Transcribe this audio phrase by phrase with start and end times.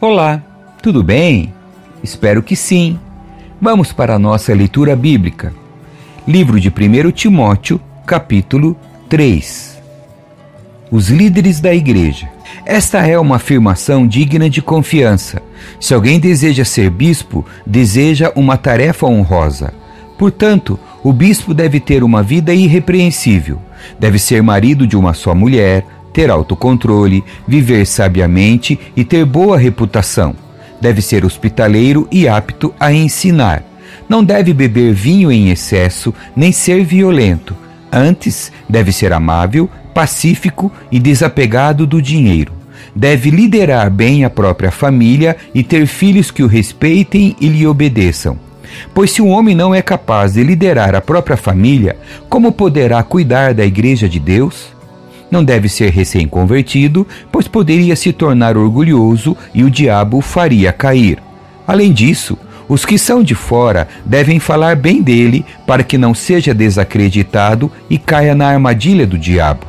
[0.00, 0.40] Olá,
[0.80, 1.52] tudo bem?
[2.04, 2.96] Espero que sim.
[3.60, 5.52] Vamos para a nossa leitura bíblica.
[6.24, 8.76] Livro de 1 Timóteo, capítulo
[9.08, 9.76] 3.
[10.88, 12.28] Os líderes da igreja.
[12.64, 15.42] Esta é uma afirmação digna de confiança.
[15.80, 19.74] Se alguém deseja ser bispo, deseja uma tarefa honrosa.
[20.16, 23.60] Portanto, o bispo deve ter uma vida irrepreensível,
[23.98, 25.84] deve ser marido de uma só mulher,
[26.18, 30.34] ter autocontrole, viver sabiamente e ter boa reputação.
[30.80, 33.62] Deve ser hospitaleiro e apto a ensinar.
[34.08, 37.54] Não deve beber vinho em excesso, nem ser violento.
[37.92, 42.52] Antes, deve ser amável, pacífico e desapegado do dinheiro.
[42.96, 48.36] Deve liderar bem a própria família e ter filhos que o respeitem e lhe obedeçam.
[48.92, 51.96] Pois se um homem não é capaz de liderar a própria família,
[52.28, 54.76] como poderá cuidar da igreja de Deus?
[55.30, 61.18] Não deve ser recém-convertido, pois poderia se tornar orgulhoso e o diabo o faria cair.
[61.66, 66.54] Além disso, os que são de fora devem falar bem dele para que não seja
[66.54, 69.66] desacreditado e caia na armadilha do diabo.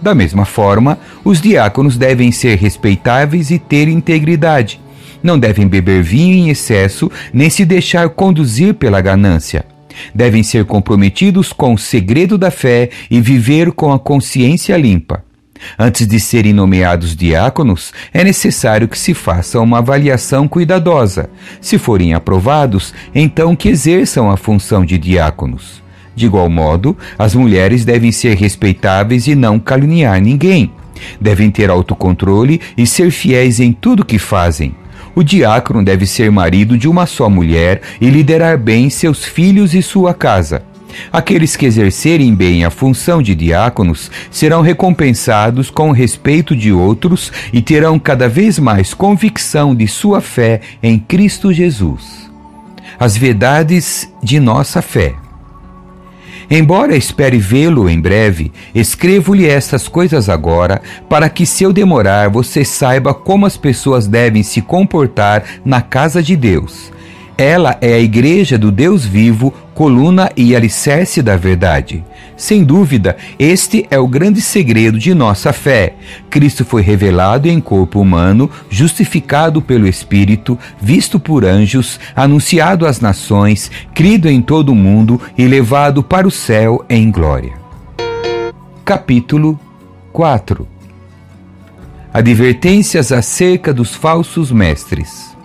[0.00, 4.80] Da mesma forma, os diáconos devem ser respeitáveis e ter integridade.
[5.22, 9.64] Não devem beber vinho em excesso, nem se deixar conduzir pela ganância
[10.14, 15.24] devem ser comprometidos com o segredo da fé e viver com a consciência limpa.
[15.78, 21.28] Antes de serem nomeados diáconos, é necessário que se faça uma avaliação cuidadosa.
[21.60, 25.82] Se forem aprovados, então que exerçam a função de diáconos.
[26.14, 30.72] De igual modo, as mulheres devem ser respeitáveis e não caluniar ninguém.
[31.20, 34.74] Devem ter autocontrole e ser fiéis em tudo que fazem.
[35.18, 39.82] O diácono deve ser marido de uma só mulher e liderar bem seus filhos e
[39.82, 40.62] sua casa.
[41.12, 47.32] Aqueles que exercerem bem a função de diáconos serão recompensados com o respeito de outros
[47.52, 52.30] e terão cada vez mais convicção de sua fé em Cristo Jesus.
[52.96, 55.16] As verdades de nossa fé.
[56.50, 62.64] Embora espere vê-lo em breve, escrevo-lhe estas coisas agora, para que, se eu demorar, você
[62.64, 66.90] saiba como as pessoas devem se comportar na casa de Deus.
[67.40, 72.04] Ela é a igreja do Deus vivo, coluna e alicerce da verdade.
[72.36, 75.94] Sem dúvida, este é o grande segredo de nossa fé.
[76.28, 83.70] Cristo foi revelado em corpo humano, justificado pelo Espírito, visto por anjos, anunciado às nações,
[83.94, 87.52] crido em todo o mundo e levado para o céu em glória.
[88.84, 89.56] Capítulo
[90.12, 90.66] 4
[92.12, 95.37] Advertências acerca dos falsos mestres.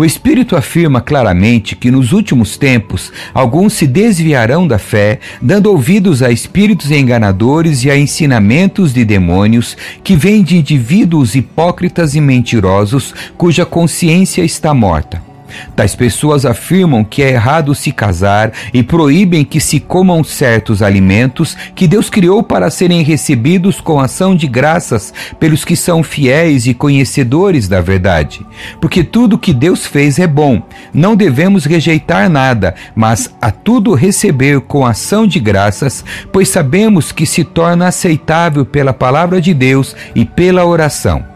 [0.00, 6.22] O Espírito afirma claramente que nos últimos tempos alguns se desviarão da fé, dando ouvidos
[6.22, 13.12] a espíritos enganadores e a ensinamentos de demônios que vêm de indivíduos hipócritas e mentirosos
[13.36, 15.29] cuja consciência está morta.
[15.74, 21.56] Tais pessoas afirmam que é errado se casar e proíbem que se comam certos alimentos
[21.74, 26.74] que Deus criou para serem recebidos com ação de graças pelos que são fiéis e
[26.74, 28.44] conhecedores da verdade.
[28.80, 30.62] Porque tudo que Deus fez é bom,
[30.92, 37.26] não devemos rejeitar nada, mas a tudo receber com ação de graças, pois sabemos que
[37.26, 41.29] se torna aceitável pela palavra de Deus e pela oração.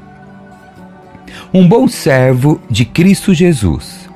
[1.57, 4.11] Um bom servo de Cristo Jesus.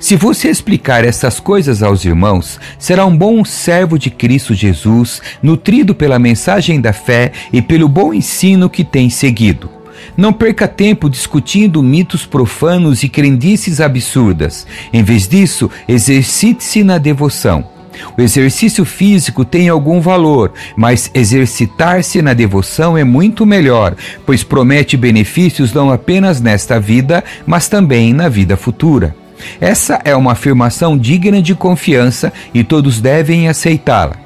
[0.00, 5.94] Se você explicar essas coisas aos irmãos, será um bom servo de Cristo Jesus, nutrido
[5.94, 9.70] pela mensagem da fé e pelo bom ensino que tem seguido.
[10.16, 14.66] Não perca tempo discutindo mitos profanos e crendices absurdas.
[14.92, 17.75] Em vez disso, exercite-se na devoção.
[18.16, 24.96] O exercício físico tem algum valor, mas exercitar-se na devoção é muito melhor, pois promete
[24.96, 29.14] benefícios não apenas nesta vida, mas também na vida futura.
[29.60, 34.16] Essa é uma afirmação digna de confiança e todos devem aceitá-la.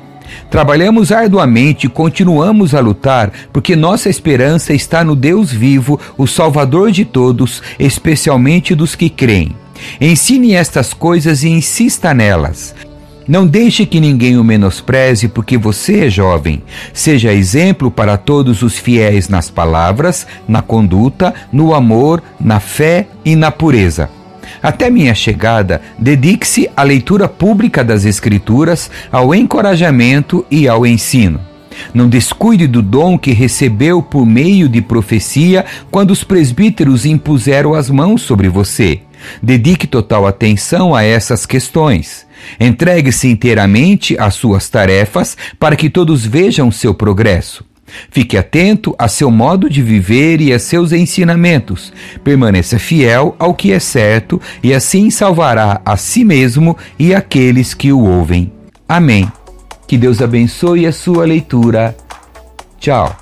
[0.48, 6.90] Trabalhamos arduamente e continuamos a lutar porque nossa esperança está no Deus vivo, o Salvador
[6.92, 9.54] de todos, especialmente dos que creem.
[10.00, 12.74] Ensine estas coisas e insista nelas.
[13.30, 16.64] Não deixe que ninguém o menospreze, porque você é jovem.
[16.92, 23.36] Seja exemplo para todos os fiéis nas palavras, na conduta, no amor, na fé e
[23.36, 24.10] na pureza.
[24.60, 31.40] Até minha chegada, dedique-se à leitura pública das Escrituras, ao encorajamento e ao ensino.
[31.94, 37.88] Não descuide do dom que recebeu por meio de profecia quando os presbíteros impuseram as
[37.88, 39.02] mãos sobre você.
[39.42, 42.26] Dedique total atenção a essas questões.
[42.58, 47.64] Entregue-se inteiramente às suas tarefas para que todos vejam seu progresso.
[48.10, 51.92] Fique atento a seu modo de viver e a seus ensinamentos.
[52.22, 57.92] Permaneça fiel ao que é certo e assim salvará a si mesmo e aqueles que
[57.92, 58.52] o ouvem.
[58.88, 59.30] Amém.
[59.86, 61.96] Que Deus abençoe a sua leitura.
[62.78, 63.19] Tchau.